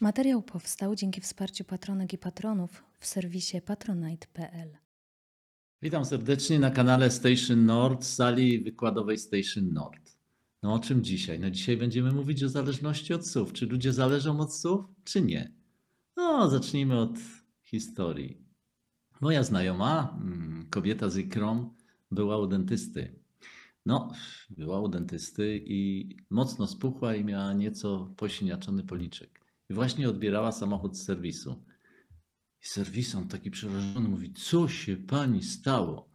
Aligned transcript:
Materiał 0.00 0.42
powstał 0.42 0.94
dzięki 0.94 1.20
wsparciu 1.20 1.64
patronek 1.64 2.12
i 2.12 2.18
patronów 2.18 2.84
w 2.98 3.06
serwisie 3.06 3.60
patronite.pl. 3.60 4.76
Witam 5.82 6.04
serdecznie 6.04 6.58
na 6.58 6.70
kanale 6.70 7.10
Station 7.10 7.66
Nord, 7.66 8.04
sali 8.04 8.60
wykładowej 8.60 9.18
Station 9.18 9.72
Nord. 9.72 10.16
No 10.62 10.74
o 10.74 10.78
czym 10.78 11.04
dzisiaj? 11.04 11.40
No 11.40 11.50
dzisiaj 11.50 11.76
będziemy 11.76 12.12
mówić 12.12 12.42
o 12.42 12.48
zależności 12.48 13.14
od 13.14 13.28
SUV. 13.28 13.52
Czy 13.52 13.66
ludzie 13.66 13.92
zależą 13.92 14.40
od 14.40 14.54
SUV, 14.54 14.84
czy 15.04 15.22
nie? 15.22 15.52
No, 16.16 16.50
zacznijmy 16.50 16.98
od 16.98 17.18
historii. 17.62 18.38
Moja 19.20 19.42
znajoma, 19.42 20.18
mm, 20.22 20.66
kobieta 20.70 21.10
z 21.10 21.16
ikrą, 21.16 21.74
była 22.10 22.38
u 22.38 22.46
dentysty. 22.46 23.20
No, 23.86 24.12
była 24.50 24.80
u 24.80 24.88
dentysty 24.88 25.62
i 25.66 26.08
mocno 26.30 26.66
spuchła 26.66 27.14
i 27.14 27.24
miała 27.24 27.52
nieco 27.52 28.14
posiniaczony 28.16 28.84
policzek. 28.84 29.45
I 29.70 29.74
właśnie 29.74 30.08
odbierała 30.08 30.52
samochód 30.52 30.98
z 30.98 31.04
serwisu. 31.04 31.64
I 32.62 32.66
serwisant 32.66 33.30
taki 33.30 33.50
przerażony 33.50 34.08
mówi, 34.08 34.32
co 34.32 34.68
się 34.68 34.96
pani 34.96 35.42
stało? 35.42 36.10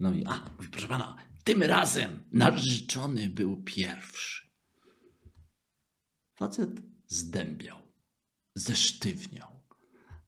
No 0.00 0.12
i 0.12 0.24
a, 0.24 0.50
mówi, 0.56 0.68
proszę 0.70 0.88
pana, 0.88 1.16
tym 1.44 1.62
razem 1.62 2.24
narzeczony 2.32 3.28
był 3.28 3.62
pierwszy. 3.62 4.48
Facet 6.34 6.70
zdębiał, 7.06 7.78
zesztywniał, 8.54 9.48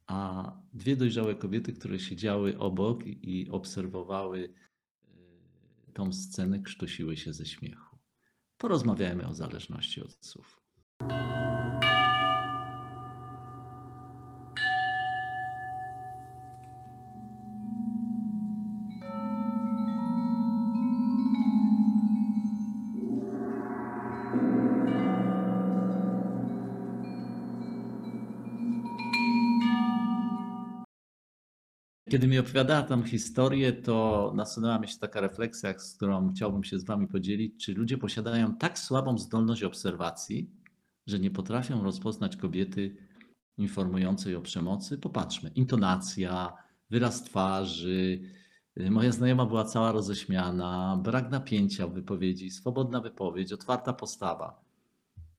a 0.07 0.53
dwie 0.73 0.97
dojrzałe 0.97 1.35
kobiety, 1.35 1.73
które 1.73 1.99
siedziały 1.99 2.59
obok 2.59 3.07
i 3.07 3.51
obserwowały 3.51 4.55
e, 5.89 5.93
tą 5.93 6.13
scenę, 6.13 6.63
krztusiły 6.63 7.17
się 7.17 7.33
ze 7.33 7.47
śmiechu. 7.47 7.99
Porozmawiajmy 8.59 9.27
o 9.27 9.35
zależności 9.35 10.03
od 10.03 10.27
SUV. 10.27 10.49
Kiedy 32.11 32.29
mi 32.29 32.39
opowiadała 32.39 32.83
tam 32.83 33.05
historię, 33.05 33.73
to 33.73 34.33
nasunęła 34.37 34.79
mi 34.79 34.89
się 34.89 34.99
taka 34.99 35.21
refleksja, 35.21 35.79
z 35.79 35.95
którą 35.97 36.31
chciałbym 36.33 36.65
się 36.65 36.79
z 36.79 36.85
Wami 36.85 37.09
podzielić. 37.09 37.65
Czy 37.65 37.75
ludzie 37.75 37.99
posiadają 37.99 38.57
tak 38.57 38.79
słabą 38.79 39.19
zdolność 39.19 39.63
obserwacji, 39.63 40.51
że 41.07 41.19
nie 41.19 41.31
potrafią 41.31 41.83
rozpoznać 41.83 42.37
kobiety 42.37 42.97
informującej 43.59 44.37
o 44.37 44.41
przemocy? 44.41 44.99
Popatrzmy. 44.99 45.51
Intonacja, 45.55 46.53
wyraz 46.91 47.23
twarzy. 47.23 48.21
Moja 48.77 49.13
znajoma 49.13 49.47
była 49.47 49.65
cała 49.65 49.93
roześmiana, 49.93 51.01
brak 51.03 51.31
napięcia 51.31 51.87
w 51.87 51.93
wypowiedzi, 51.93 52.51
swobodna 52.51 53.01
wypowiedź, 53.01 53.53
otwarta 53.53 53.93
postawa. 53.93 54.65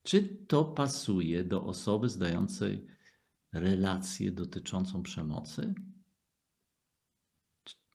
Czy 0.03 0.21
to 0.47 0.65
pasuje 0.65 1.43
do 1.43 1.63
osoby 1.63 2.09
zdającej 2.09 2.87
relację 3.53 4.31
dotyczącą 4.31 5.03
przemocy? 5.03 5.73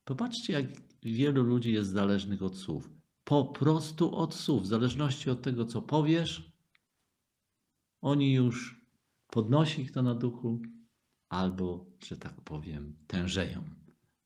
Popatrzcie, 0.07 0.53
jak 0.53 0.67
wielu 1.03 1.43
ludzi 1.43 1.73
jest 1.73 1.91
zależnych 1.91 2.43
od 2.43 2.59
słów. 2.59 2.91
Po 3.25 3.45
prostu 3.45 4.15
od 4.15 4.35
słów, 4.35 4.63
w 4.63 4.67
zależności 4.67 5.31
od 5.31 5.43
tego, 5.43 5.65
co 5.65 5.83
powiesz, 5.83 6.53
oni 8.01 8.35
już 8.35 8.87
podnosi 9.27 9.83
ich 9.83 9.93
to 9.93 10.03
na 10.03 10.15
duchu, 10.15 10.63
albo, 11.29 11.87
że 12.05 12.17
tak 12.17 12.41
powiem, 12.41 12.97
tężeją, 13.07 13.65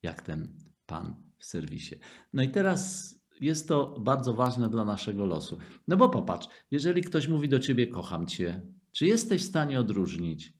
jak 0.02 0.22
ten 0.22 0.58
pan 0.86 1.14
w 1.38 1.44
serwisie. 1.44 1.94
No 2.32 2.42
i 2.42 2.50
teraz 2.50 3.14
jest 3.40 3.68
to 3.68 4.00
bardzo 4.00 4.34
ważne 4.34 4.70
dla 4.70 4.84
naszego 4.84 5.26
losu. 5.26 5.58
No 5.88 5.96
bo 5.96 6.08
popatrz, 6.08 6.48
jeżeli 6.70 7.02
ktoś 7.02 7.28
mówi 7.28 7.48
do 7.48 7.58
ciebie, 7.58 7.86
kocham 7.86 8.26
cię, 8.26 8.62
czy 8.92 9.06
jesteś 9.06 9.42
w 9.42 9.48
stanie 9.48 9.80
odróżnić, 9.80 10.52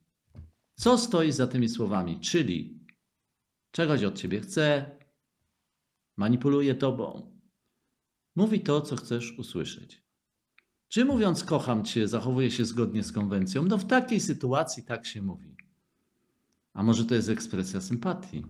co 0.75 0.99
stoi 0.99 1.33
za 1.33 1.47
tymi 1.47 1.69
słowami? 1.69 2.21
Czyli 2.21 2.81
czegoś 3.71 4.05
od 4.05 4.19
ciebie 4.19 4.41
chce, 4.41 5.00
manipuluje 6.17 6.75
tobą. 6.75 7.33
Mówi 8.37 8.61
to, 8.61 8.81
co 8.81 8.97
chcesz 8.97 9.39
usłyszeć. 9.39 10.03
Czy 10.89 11.05
mówiąc 11.05 11.45
kocham 11.45 11.85
cię, 11.85 12.09
zachowuje 12.09 12.51
się 12.51 12.65
zgodnie 12.65 13.03
z 13.03 13.13
konwencją? 13.13 13.65
No 13.65 13.79
w 13.79 13.85
takiej 13.85 14.21
sytuacji 14.21 14.85
tak 14.85 15.07
się 15.07 15.23
mówi. 15.23 15.57
A 16.73 16.83
może 16.83 17.05
to 17.05 17.15
jest 17.15 17.29
ekspresja 17.29 17.81
sympatii? 17.81 18.45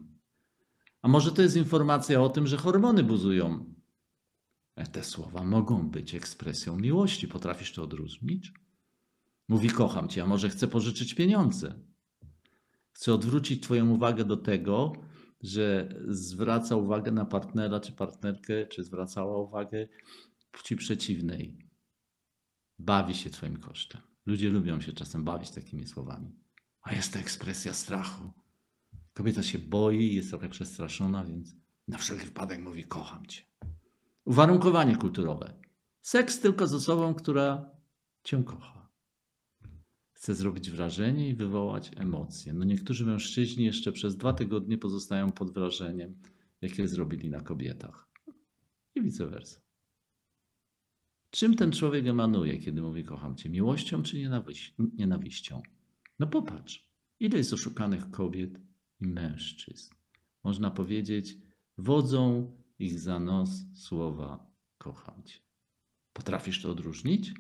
A 1.03 1.09
może 1.09 1.33
to 1.33 1.43
jest 1.43 1.57
informacja 1.57 2.23
o 2.23 2.29
tym, 2.29 2.47
że 2.47 2.57
hormony 2.57 3.03
buzują? 3.03 3.75
E, 4.77 4.87
te 4.87 5.05
słowa 5.05 5.45
mogą 5.45 5.91
być 5.91 6.15
ekspresją 6.15 6.77
miłości. 6.77 7.29
Potrafisz 7.29 7.73
to 7.73 7.83
odróżnić? 7.83 8.53
Mówi 9.49 9.71
kocham 9.71 10.09
cię, 10.09 10.23
a 10.23 10.27
może 10.27 10.49
chce 10.49 10.69
pożyczyć 10.69 11.15
pieniądze? 11.15 11.75
Chce 12.93 13.15
odwrócić 13.15 13.63
Twoją 13.63 13.91
uwagę 13.91 14.25
do 14.25 14.37
tego, 14.37 14.93
że 15.43 15.95
zwraca 16.09 16.77
uwagę 16.77 17.13
na 17.13 17.25
partnera 17.25 17.81
czy 17.81 17.93
partnerkę, 17.93 18.67
czy 18.67 18.85
zwracała 18.85 19.39
uwagę 19.39 19.89
płci 20.53 20.77
przeciwnej. 20.77 21.59
Bawi 22.79 23.15
się 23.15 23.31
Twoim 23.31 23.57
kosztem. 23.57 24.01
Ludzie 24.27 24.49
lubią 24.49 24.81
się 24.81 24.93
czasem 24.93 25.25
bawić 25.25 25.51
takimi 25.51 25.87
słowami. 25.87 26.37
A 26.83 26.95
jest 26.95 27.13
to 27.13 27.19
ekspresja 27.19 27.75
strachu. 27.75 28.33
Kobieta 29.13 29.43
się 29.43 29.59
boi, 29.59 30.15
jest 30.15 30.31
trochę 30.31 30.49
przestraszona, 30.49 31.25
więc 31.25 31.57
na 31.89 31.99
wszelki 31.99 32.27
wypadek 32.27 32.61
mówi: 32.61 32.85
Kocham 32.85 33.27
cię. 33.27 33.43
Uwarunkowanie 34.25 34.97
kulturowe. 34.97 35.55
Seks 36.03 36.41
tylko 36.41 36.67
z 36.67 36.75
osobą, 36.75 37.15
która 37.15 37.71
cię 38.25 38.45
kocha. 38.45 38.80
Chce 40.21 40.35
zrobić 40.35 40.71
wrażenie 40.71 41.29
i 41.29 41.35
wywołać 41.35 41.91
emocje. 41.97 42.53
No 42.53 42.65
niektórzy 42.65 43.07
mężczyźni 43.07 43.65
jeszcze 43.65 43.93
przez 43.93 44.17
dwa 44.17 44.33
tygodnie 44.33 44.79
pozostają 44.79 45.33
pod 45.33 45.51
wrażeniem, 45.51 46.15
jakie 46.61 46.89
zrobili 46.89 47.31
na 47.31 47.41
kobietach. 47.41 48.09
I 48.95 49.03
vice 49.03 49.27
versa. 49.27 49.61
Czym 51.31 51.57
ten 51.57 51.73
człowiek 51.73 52.07
emanuje, 52.07 52.59
kiedy 52.59 52.83
mówi 52.83 53.05
kocham 53.05 53.37
cię? 53.37 53.49
Miłością 53.49 54.03
czy 54.03 54.31
nienawiścią? 54.95 55.63
No 56.19 56.27
popatrz, 56.27 56.89
ile 57.21 57.39
jest 57.39 57.53
oszukanych 57.53 58.11
kobiet 58.11 58.61
i 59.01 59.07
mężczyzn. 59.07 59.95
Można 60.45 60.71
powiedzieć, 60.71 61.37
wodzą 61.79 62.53
ich 62.79 63.01
za 63.01 63.21
nos 63.21 63.51
słowa 63.75 64.51
kocham 64.79 65.23
cię. 65.25 65.39
Potrafisz 66.13 66.63
to 66.63 66.71
odróżnić? 66.71 67.35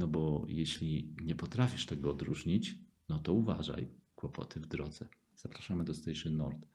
No 0.00 0.08
bo 0.08 0.44
jeśli 0.48 1.14
nie 1.22 1.34
potrafisz 1.34 1.86
tego 1.86 2.10
odróżnić, 2.10 2.78
no 3.08 3.18
to 3.18 3.32
uważaj, 3.32 3.88
kłopoty 4.14 4.60
w 4.60 4.66
drodze. 4.66 5.08
Zapraszamy 5.36 5.84
do 5.84 5.94
Station 5.94 6.36
Nord. 6.36 6.66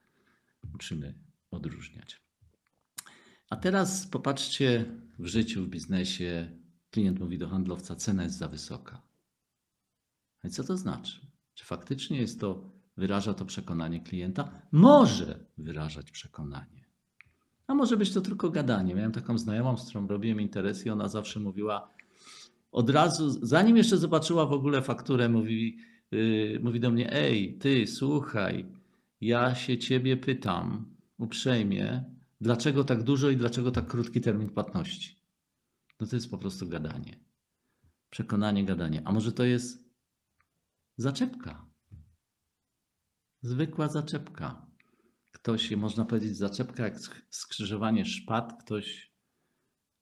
Uczymy 0.74 1.14
odróżniać. 1.50 2.22
A 3.50 3.56
teraz 3.56 4.06
popatrzcie 4.06 4.84
w 5.18 5.26
życiu, 5.26 5.64
w 5.64 5.68
biznesie. 5.68 6.58
Klient 6.90 7.20
mówi 7.20 7.38
do 7.38 7.48
handlowca, 7.48 7.96
cena 7.96 8.24
jest 8.24 8.38
za 8.38 8.48
wysoka. 8.48 9.02
No 10.44 10.48
I 10.48 10.52
co 10.52 10.64
to 10.64 10.76
znaczy? 10.76 11.20
Czy 11.54 11.64
faktycznie 11.64 12.18
jest 12.18 12.40
to, 12.40 12.70
wyraża 12.96 13.34
to 13.34 13.44
przekonanie 13.44 14.00
klienta? 14.00 14.62
Może 14.72 15.46
wyrażać 15.58 16.10
przekonanie. 16.10 16.84
A 17.66 17.74
może 17.74 17.96
być 17.96 18.12
to 18.12 18.20
tylko 18.20 18.50
gadanie. 18.50 18.94
Miałem 18.94 19.12
taką 19.12 19.38
znajomą, 19.38 19.76
z 19.76 19.88
którą 19.88 20.06
robiłem 20.06 20.40
interes 20.40 20.86
i 20.86 20.90
ona 20.90 21.08
zawsze 21.08 21.40
mówiła, 21.40 21.96
od 22.72 22.90
razu, 22.90 23.46
zanim 23.46 23.76
jeszcze 23.76 23.96
zobaczyła 23.96 24.46
w 24.46 24.52
ogóle 24.52 24.82
fakturę, 24.82 25.28
mówi, 25.28 25.78
yy, 26.10 26.60
mówi 26.62 26.80
do 26.80 26.90
mnie: 26.90 27.12
Ej, 27.12 27.58
ty, 27.58 27.86
słuchaj, 27.86 28.66
ja 29.20 29.54
się 29.54 29.78
ciebie 29.78 30.16
pytam 30.16 30.96
uprzejmie, 31.18 32.04
dlaczego 32.40 32.84
tak 32.84 33.02
dużo 33.02 33.30
i 33.30 33.36
dlaczego 33.36 33.70
tak 33.70 33.86
krótki 33.86 34.20
termin 34.20 34.50
płatności? 34.50 35.16
No 36.00 36.06
to 36.06 36.16
jest 36.16 36.30
po 36.30 36.38
prostu 36.38 36.68
gadanie. 36.68 37.20
Przekonanie, 38.10 38.64
gadanie. 38.64 39.02
A 39.04 39.12
może 39.12 39.32
to 39.32 39.44
jest 39.44 39.84
zaczepka? 40.96 41.66
Zwykła 43.42 43.88
zaczepka. 43.88 44.66
Ktoś, 45.32 45.70
można 45.70 46.04
powiedzieć, 46.04 46.36
zaczepka 46.36 46.84
jak 46.84 46.98
skrzyżowanie 47.30 48.04
szpad, 48.04 48.62
ktoś 48.62 49.12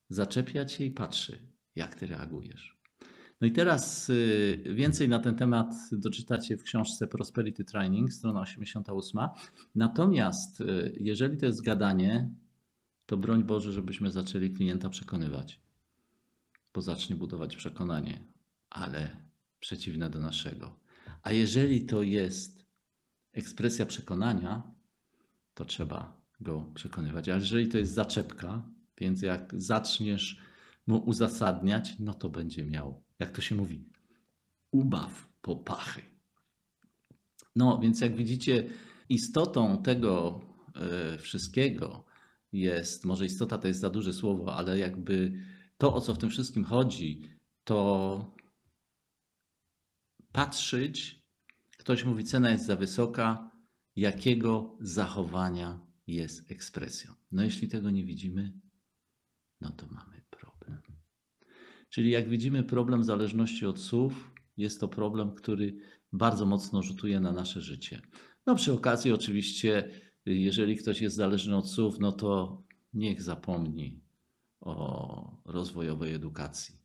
zaczepia 0.09 0.65
cię 0.65 0.87
i 0.87 0.91
patrzy 0.91 1.54
jak 1.77 1.95
ty 1.95 2.07
reagujesz. 2.07 2.79
No 3.41 3.47
i 3.47 3.53
teraz 3.53 4.11
y, 4.11 4.63
więcej 4.75 5.09
na 5.09 5.19
ten 5.19 5.37
temat 5.37 5.75
doczytacie 5.93 6.57
w 6.57 6.63
książce 6.63 7.07
Prosperity 7.07 7.65
Training, 7.65 8.13
strona 8.13 8.41
88. 8.41 9.21
Natomiast 9.75 10.61
y, 10.61 10.97
jeżeli 11.01 11.37
to 11.37 11.47
jest 11.47 11.63
gadanie, 11.63 12.31
to 13.07 13.17
broń 13.17 13.45
Boże, 13.45 13.73
żebyśmy 13.73 14.11
zaczęli 14.11 14.51
klienta 14.51 14.89
przekonywać, 14.89 15.61
bo 16.75 16.83
zacznie 16.83 17.17
budować 17.17 17.57
przekonanie. 17.57 18.25
Ale 18.71 19.17
przeciwne 19.61 20.11
do 20.11 20.19
naszego. 20.19 20.77
A 21.23 21.33
jeżeli 21.33 21.87
to 21.87 22.03
jest 22.03 22.67
ekspresja 23.33 23.87
przekonania, 23.87 24.63
to 25.55 25.65
trzeba 25.65 26.17
go 26.41 26.71
przekonywać. 26.75 27.29
A 27.29 27.35
jeżeli 27.35 27.69
to 27.69 27.79
jest 27.79 27.93
zaczepka, 27.93 28.63
więc 28.99 29.23
jak 29.23 29.55
zaczniesz 29.59 30.41
mu 30.87 30.99
uzasadniać, 30.99 31.99
no 31.99 32.15
to 32.15 32.29
będzie 32.29 32.65
miał, 32.65 33.03
jak 33.19 33.31
to 33.31 33.43
się 33.43 33.55
mówi, 33.55 33.89
ubaw 34.71 35.29
popachy. 35.41 36.03
No, 37.57 37.79
więc 37.79 38.01
jak 38.01 38.17
widzicie, 38.17 38.71
istotą 39.09 39.83
tego 39.83 40.41
e, 40.75 41.19
wszystkiego 41.19 42.05
jest, 42.53 43.05
może 43.05 43.27
istota 43.27 43.59
to 43.59 43.69
jest 43.69 43.81
za 43.81 43.91
duże 43.91 44.13
słowo, 44.13 44.57
ale 44.57 44.79
jakby 44.79 45.33
to, 45.79 45.95
o 45.95 46.01
co 46.01 46.15
w 46.15 46.19
tym 46.19 46.31
wszystkim 46.31 46.65
chodzi, 46.65 47.23
to 47.65 48.35
patrzeć, 50.33 51.25
ktoś 51.79 52.05
mówi, 52.05 52.25
cena 52.25 52.51
jest 52.51 52.67
za 52.67 52.77
wysoka, 52.77 53.51
jakiego 53.97 54.77
zachowania 54.81 55.81
jest 56.07 56.51
ekspresją. 56.51 57.15
No, 57.33 57.43
jeśli 57.43 57.69
tego 57.69 57.91
nie 57.91 58.05
widzimy, 58.05 58.53
no 59.61 59.71
to 59.71 59.87
mamy. 59.87 60.24
Czyli 61.95 62.11
jak 62.11 62.29
widzimy 62.29 62.63
problem 62.63 63.05
zależności 63.05 63.67
od 63.67 63.81
słów, 63.81 64.33
jest 64.57 64.81
to 64.81 64.89
problem, 64.89 65.35
który 65.35 65.77
bardzo 66.13 66.47
mocno 66.47 66.83
rzutuje 66.83 67.21
na 67.21 67.33
nasze 67.33 67.61
życie. 67.61 68.01
No 68.47 68.55
przy 68.55 68.73
okazji 68.73 69.13
oczywiście, 69.13 69.91
jeżeli 70.27 70.77
ktoś 70.77 71.01
jest 71.01 71.17
zależny 71.17 71.57
od 71.57 71.71
słów, 71.71 72.01
no 72.01 72.13
to 72.13 72.63
niech 72.95 73.23
zapomni 73.23 74.01
o 74.61 75.43
rozwojowej 75.45 76.15
edukacji, 76.15 76.79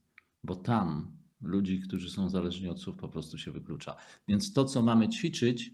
bo 0.44 0.56
tam 0.56 1.18
ludzi, 1.42 1.80
którzy 1.80 2.10
są 2.10 2.30
zależni 2.30 2.68
od 2.68 2.82
słów, 2.82 2.96
po 2.96 3.10
prostu 3.10 3.38
się 3.38 3.52
wyklucza. 3.52 3.96
Więc 4.28 4.54
to, 4.54 4.66
co 4.66 4.82
mamy 4.82 5.10
ćwiczyć, 5.10 5.72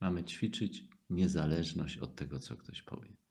mamy 0.00 0.24
ćwiczyć 0.24 0.84
niezależność 1.10 1.98
od 1.98 2.16
tego, 2.16 2.38
co 2.38 2.56
ktoś 2.56 2.82
powie. 2.82 3.21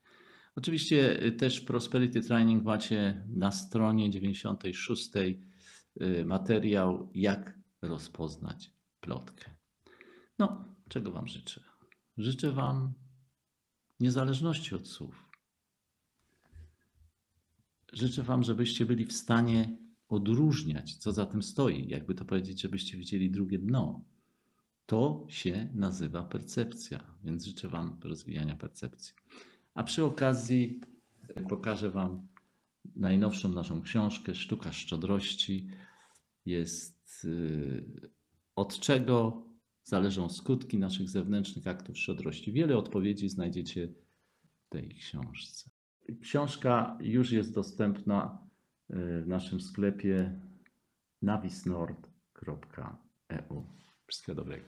Oczywiście 0.56 1.26
y, 1.26 1.32
też 1.32 1.62
Prosperity 1.62 2.22
Training 2.22 2.64
macie 2.64 3.26
na 3.28 3.52
stronie 3.52 4.10
96 4.10 5.12
y, 6.02 6.26
materiał, 6.26 7.10
jak 7.16 7.60
rozpoznać 7.82 8.72
plotkę. 9.00 9.52
No, 10.40 10.76
czego 10.90 11.12
Wam 11.12 11.28
życzę? 11.28 11.64
Życzę 12.18 12.52
Wam 12.52 12.94
niezależności 14.00 14.76
od 14.76 14.88
słów. 14.88 15.30
Życzę 17.94 18.24
Wam, 18.24 18.44
żebyście 18.44 18.86
byli 18.86 19.06
w 19.06 19.14
stanie 19.14 19.78
odróżniać, 20.08 20.96
co 20.96 21.12
za 21.12 21.26
tym 21.26 21.44
stoi, 21.44 21.88
jakby 21.88 22.16
to 22.16 22.26
powiedzieć, 22.26 22.62
żebyście 22.62 22.98
widzieli 22.98 23.32
drugie 23.32 23.60
dno. 23.60 24.06
To 24.86 25.26
się 25.30 25.70
nazywa 25.74 26.24
percepcja, 26.24 27.18
więc 27.24 27.46
życzę 27.46 27.68
Wam 27.68 28.00
rozwijania 28.04 28.56
percepcji. 28.56 29.14
A 29.74 29.84
przy 29.84 30.04
okazji 30.04 30.82
pokażę 31.50 31.90
Wam 31.90 32.28
najnowszą 32.96 33.50
naszą 33.50 33.82
książkę 33.82 34.36
Sztuka 34.36 34.74
Szczodrości. 34.74 35.68
Jest 36.46 37.26
y, 37.26 38.10
od 38.56 38.80
czego 38.80 39.46
zależą 39.84 40.30
skutki 40.30 40.78
naszych 40.78 41.10
zewnętrznych 41.10 41.68
aktów 41.68 41.98
szczodrości. 41.98 42.52
Wiele 42.52 42.78
odpowiedzi 42.78 43.30
znajdziecie 43.30 43.88
w 43.88 44.70
tej 44.70 44.90
książce. 44.96 45.70
Książka 46.22 46.98
już 47.02 47.32
jest 47.32 47.54
dostępna 47.54 48.48
y, 48.90 49.22
w 49.22 49.28
naszym 49.28 49.62
sklepie 49.62 50.40
navisnord.eu. 51.22 52.84
Wszystkiego 54.08 54.36
dobrego. 54.36 54.66